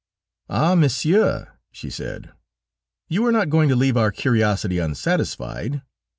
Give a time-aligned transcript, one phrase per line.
[0.49, 0.73] "Ah!
[0.73, 2.31] Monsieur," she said,
[3.07, 5.83] "you are not going to leave our curiosity unsatisfied....